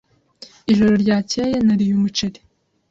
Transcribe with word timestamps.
Ijoro 0.71 0.93
ryakeye 1.03 1.55
nariye 1.65 1.91
umuceri. 1.97 2.39